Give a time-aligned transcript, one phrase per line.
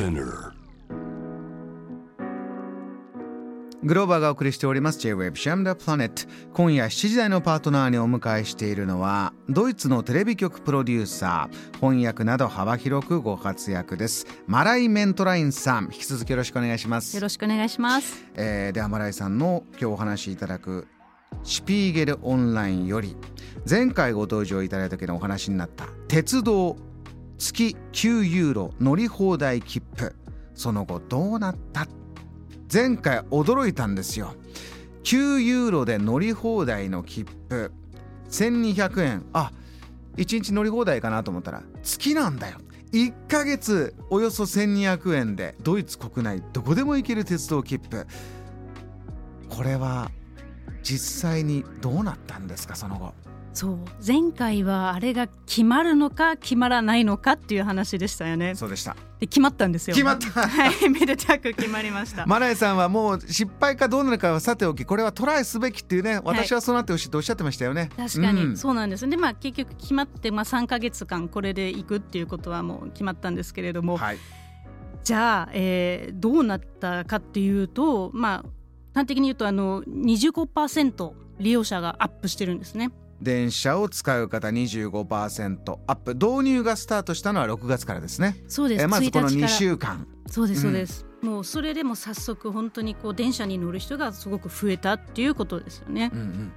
[0.00, 0.52] Spinner.
[3.82, 6.22] グローバーがお送りしております J-Web シャムダプラネット
[6.54, 14.26] 今夜7時台のパートナーにお迎えしているのはドイツのテレビ局プロデューサー翻訳など幅広くご活躍です。
[14.46, 17.14] マライ・メントラインさん引き続きよろしくお願いします。
[17.14, 18.24] よろしくお願いします。
[18.36, 20.88] えーではマライさんの今日お話しいただく
[21.42, 23.16] シュピーゲルオンラインより
[23.68, 26.76] 前回ご登場いただいた時のお話になった鉄道
[27.40, 30.14] 月9ユーロ乗り放題切符。
[30.54, 31.88] その後どうなった？
[32.70, 34.34] 前回驚いたんですよ。
[35.04, 37.72] 9ユーロで乗り放題の切符。
[38.28, 39.24] 1200円。
[39.32, 39.52] あ
[40.16, 41.24] 1日乗り放題かな？
[41.24, 42.58] と思ったら月なんだよ。
[42.92, 45.56] 1ヶ月およそ1200円で。
[45.62, 48.06] ドイツ国内どこでも行ける鉄道切符。
[49.48, 50.10] これは
[50.82, 52.76] 実際にどうなったんですか？
[52.76, 53.14] その後。
[53.52, 53.78] そう。
[54.06, 58.54] 前回はあれが決まるのか決まらないのかっていう話でしたよね。
[58.54, 58.96] そうでした。
[59.18, 59.94] で決まったんですよ。
[59.94, 60.48] 決まった。
[60.48, 62.26] はい、 めでたく決まりました。
[62.26, 68.56] マライさんはもう失敗かどうなるかはさておきこれはトライすべきっていうね私はそうなってほしいとおっしゃってましたよね、確かに、うん。
[68.56, 69.08] そうなんです。
[69.08, 74.18] でまあ結局決まって、まあ、3か月間これで行くっていうことはもう決まったんですけれども、はい。
[75.02, 78.48] じゃあ、えーどうなったかっていうとまあ
[78.94, 82.90] 端的に言うとあの25%利用者がアップしてるんですね。
[83.20, 86.14] 電車を使う方25%アップ。
[86.14, 88.36] 導入がスタートしたのは6月からですね。
[88.48, 88.84] そうです。
[88.84, 90.06] えまずこの1日か2ら週間。
[90.26, 96.10] そうですそうです、もうそれでも早速本当にこう電車に乗る人がすごく増えたっていうことですよね。
[96.14, 96.52] うんうん。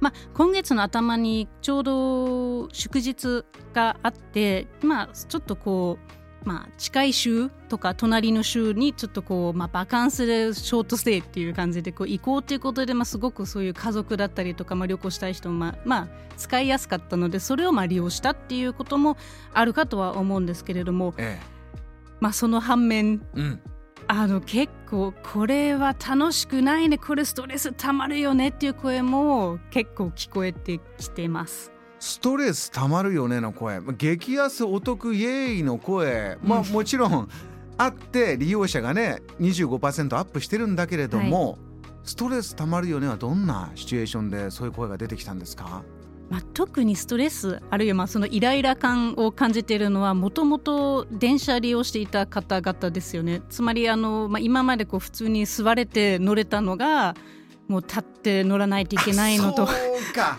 [0.00, 19.16] まあ、今月の頭にちょうど祝日があって、まあ、ちょっとこう、まあ、近い州とか隣の州にちょっとこう、まあ、バカンスでショートステイっていう感じでこう行こうということで、まあ、すごくそういう家族だったりとか、まあ、旅行したい人も、まあまあ、使いやすかったのでそれをまあ利用したっていうことも
[19.54, 21.40] あるかとは思うんですけれども、え
[22.20, 23.60] まあ、その反面えうん
[24.06, 31.73] あの結構これは楽しくないねこれストレスたまるよねっていう声も結構聞こえてきてます。
[31.98, 33.80] ストレスたまるよねの声。
[33.96, 36.38] 激安お得イエーイの声。
[36.42, 36.66] まあうん。
[36.68, 37.28] もちろん
[37.78, 41.58] あって利用者がね25%アップしてるんだけれども、
[42.04, 45.82] ストレスたまるよねはどんなシチュエーションでそういう声が出てきたんですか？
[46.30, 53.42] まあ、特にストレスあるいはまあそのイライラ感を感じているのはもともと電車利用していた方々ですよね。
[53.50, 57.14] つまりあの、まあ、今までこう普通に座れて乗れたのが
[57.68, 59.64] もう立って乗らないといけないのと。
[59.64, 59.74] あそ
[60.10, 60.38] うか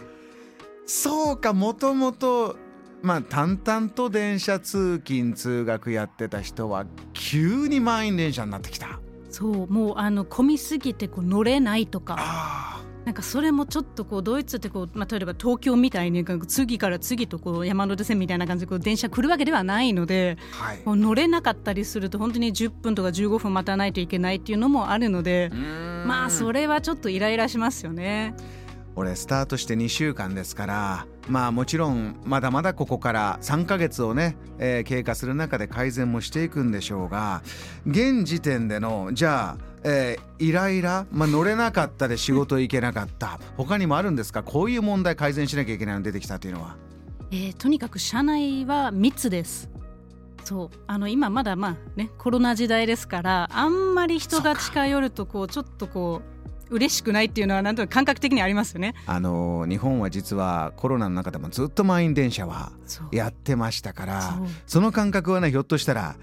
[0.85, 2.57] そうかもともと
[3.01, 8.99] まあ淡々と電車通勤通学やってた人は急に満員電車になってきた。
[9.29, 12.15] そうもうあの混みすぎてこう乗れないとか。
[12.17, 20.81] あなんかそれもちょっとこうドイツってこう、まあ、例えば東京みたいに次から次とこう山手線みたいな感じでこう電車来るわけではないのでーはい。
[20.85, 25.51] もう乗れなかったりすると本当に10分とか15分待たないといけないっていうのもあるので
[26.07, 28.33] まあそれれはちょっとイライラしますよね。
[28.95, 37.41] 俺スタートして2週間ですからまあもちろんまだまだここから3ヶ月をね、えー経過する中で改善もしていくんでしょうが
[37.85, 44.43] 現時点でのじゃあ、えーイライラ、まあ、乗れなかったで仕事行けなかった他にもあるんですか？
[44.43, 46.75] こういう問題改善しなきゃいけないの出てきたというのは。
[47.31, 49.69] えーとにかく車内は密です。
[50.43, 56.34] そうあの今まだまあねコロナ時代ですからあんまり人が近寄るとこうちょっとこう
[56.69, 58.95] 嬉しくないっていうのはなんとなく感覚的にありますよね。
[59.05, 62.71] あのー日本は実はコロナの中でもずっと満員電車は
[63.11, 66.15] やってましたからその感覚はねひょっとしたら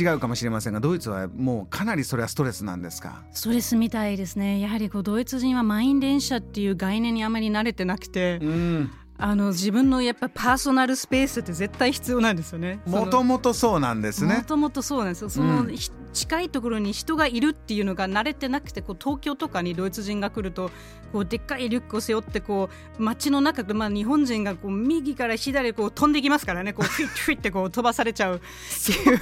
[0.00, 3.24] 違うかもしれませんがドイツはもうかなりそれはストレスなんですか？
[3.32, 4.60] ストレスみたいですね。
[4.60, 8.90] やはりこうドイツ人は満員電車っていう概念にあまり慣れてなくて、うん。
[9.18, 12.80] あの自分のやっぱパーソナルスペースって絶対必要なんですよね。
[12.86, 14.38] もともとそうなんですね。
[14.38, 15.30] もともとそうなんですよ。
[15.30, 15.76] その、うん。
[15.76, 20.70] ひ近いところに人がいるっていうのが慣れてなくてこう東京とかにドイツ人が来ると
[21.12, 26.72] こうでっかいリュックを背負ってこう街の中で、まあ、日本人がこう右から左へこう飛んできますからね。
[26.72, 29.20] こう フィッフィッってこう飛ばされちゃうっていう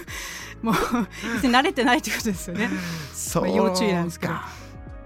[0.62, 2.70] もう慣れてないってことですよね。
[3.12, 3.42] そう。
[3.44, 4.48] まあ要注意なんですか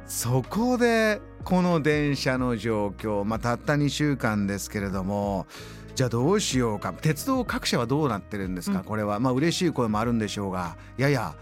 [0.06, 5.46] そこでこの電車の状況、まあ、たった2週間ですけれども
[5.94, 6.92] じゃあどうしようか。
[6.92, 8.84] 鉄道各社はどうなってるんですか、うん。
[8.84, 9.20] これは。
[9.20, 11.34] まあ嬉しい声もあるんでしょうがやや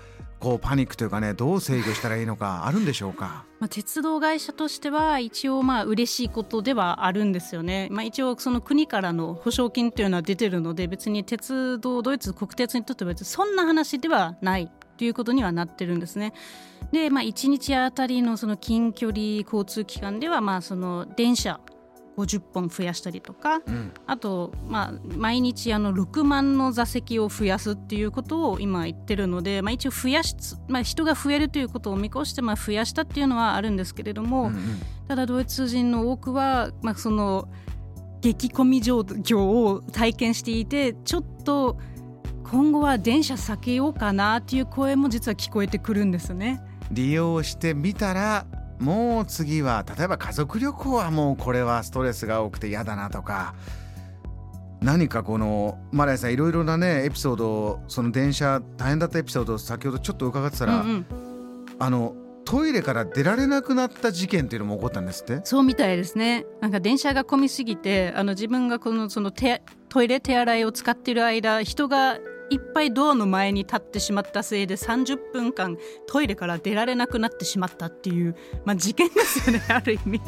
[0.43, 3.45] こうパニックというかねどう制御したらいいのか あるんでしょうか？
[3.61, 14.71] まあ、鉄道会社としては一応まあ嬉しいことではあるんですよね、まあ、一応その国からの保証金というのは出てるので別に鉄道ドイツ国鉄にとっては別にそんな話ではない。
[14.99, 16.33] ということにはなってるんですね。
[16.93, 21.59] で、まあ、1日あたりのその近距離交通機関ではまあその電車
[22.17, 30.37] 50本増やしたりとかうんあと、まあ、毎日あの6万の座席を増やすっていうことを今言ってるので、まあ、一応増やし、
[30.69, 34.61] まあ、人が増えるということを見越してまあ増やしたっていうのはあるんですけれども、うんうん
[35.09, 37.47] ただドイツ人の多くは、まあ、その
[38.23, 41.77] 激混み状況を体験していてちょっと
[42.45, 46.63] 今後は電車避けようかなっていう声も実は聞こえてくるんですね。
[46.91, 48.47] 利用してみたら
[48.79, 53.55] もう次は例えば家族旅行はもうこれはストレスが多くて嫌だなとか
[54.81, 61.07] 何かこのマライさんいろいろなねエピソードその電車大変だったエピソードを先ほどちょっと伺ってたら、うんうん
[61.79, 62.15] あの
[62.45, 65.41] トイレから出られなくなった事件っていうのも起こったんですって？
[65.45, 66.45] そうみたいですね。
[66.61, 72.19] なんか電車が混みすぎて、あの自分がこのその手トイレ手洗いを使っている間、人が
[72.53, 75.77] いっぱいドアの前に立ってしまったせいで30分間
[76.07, 80.21] トイレから出られなくなってしまったっていう、まあ、事件ですよね ある意味。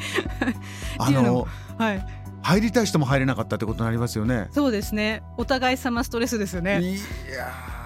[0.98, 1.46] あの
[1.78, 2.06] はい、
[2.42, 4.48] 入りたい人も入れなかったってことになりますよね。
[4.52, 6.80] そうですねお互い様ストレスですよね。
[6.80, 6.94] い
[7.30, 7.83] や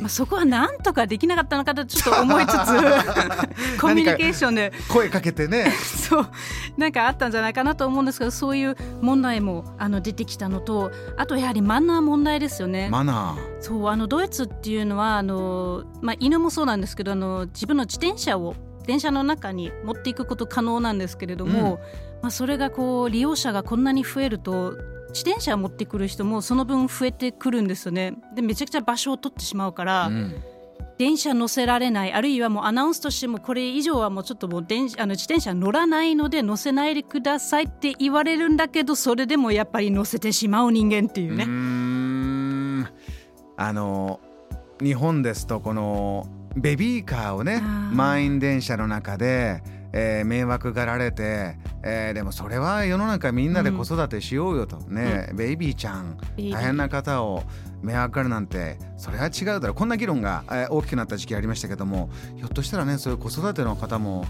[0.00, 2.56] まあ、そこはなんとかできなかったのかとちょっと思いつつ
[3.80, 4.72] コミュニケーションで。
[4.88, 5.70] 声かけてね。
[6.08, 6.26] そう。
[6.76, 12.88] なんかあったんじゃないかなと思うんですけどそういう問題もあの出てきたのとあとやはりマナー問題ですよね。
[12.90, 13.88] マナそう。
[13.88, 18.54] あのドイツっていうのはあの、まあ、犬もそうなんですけどあの自分の自転車を
[18.86, 21.80] 電車の中に持っていくこと可能なんですけれども、
[22.22, 24.76] まあ、それがこう利用者がこんなに増えると
[25.14, 28.14] 自転車を持ってくる人もその分増えてくるんですよね。
[28.34, 30.42] でめちゃくちゃ場所を取ってしまうから、ー、うん
[30.98, 41.44] 電車乗せられないあるいはもうアナウンスとしてもこれ以上はもうちょっともう電あの自転車乗らないので乗せないでくださいって言われるんだけどそれでもやっぱり乗せてしまう人間っていうね。
[41.44, 41.48] う
[43.56, 44.20] あの
[44.80, 46.26] 日本ですとこの
[46.56, 49.62] ベビーカーをね満員電車の中で、
[49.96, 57.44] えー迷惑がられて、えーでもそれは世の中みんなで子育てしようよと、ね、ベイビーちゃん大変な方を
[57.80, 59.74] 迷惑がるなんてそれは違うだろう。
[59.74, 64.26] こんな議論が、えー大きくなった時期ありましたけどもひょっとしたらねそういう子育ての方も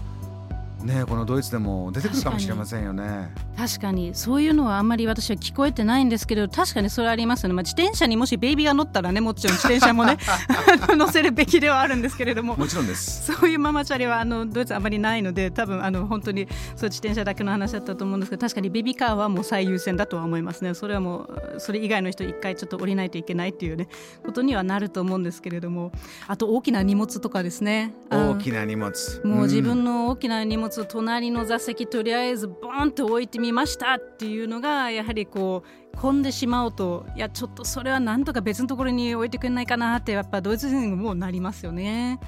[0.85, 3.33] ねこのドイツでも出てくるかもしれませんよね。
[3.57, 4.13] 確かに。
[4.13, 10.17] そういうのはあんまり私は聞こえてないんですけど確かにそれありますよね、まあ、自転車にもしベイビーが乗ったらねもちろん自転車もね
[10.95, 12.55] 乗せるべきではあるんですけれども。
[12.55, 13.33] もちろんです。
[13.33, 20.73] そういうママチャリはあのドイツあまりないので多分あの本当にそう自転車だけの話だったと思うんですけど確かにベビーカーはもう最優先だとは思いますね。
[20.73, 23.87] それはもうそれ以外の人一回ちょっと降りないといけないっていうね
[24.25, 25.91] ことにはなると思うんですけれども。
[26.27, 27.93] あと大きな荷物とかですね。
[28.09, 29.21] 大きな荷物。
[29.23, 35.63] もう自ん分の大きな荷物を隣の座席とりあえずボーンと置いてみましたっていうのがやはりこ
[35.93, 37.05] う混んでしまうと。
[37.15, 42.19] いやちょっとそれはなんとか別のところに置いてくれないかなってやっぱドイツ人もなりますよね。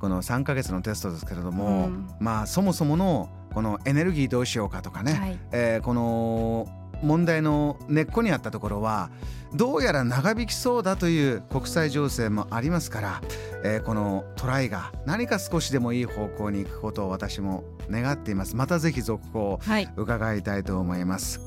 [0.00, 2.08] この3ヶ月のテストですけれども、うん。
[2.20, 5.38] まあそもそものこのエネルギーどうしようかとかね、はい。
[5.52, 9.10] えーこの問題の根っこにあったところは
[9.54, 13.22] どうやら長引きそうだという国際情勢もありますから、
[13.64, 18.56] えーこのトライが何か少しでもいい方向に行くことを私も願っています。
[18.56, 19.88] またぜひ続報をはい。
[19.96, 21.40] 伺いたいと思います。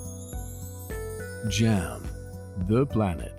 [1.50, 2.00] Jam,
[2.68, 3.36] the planet.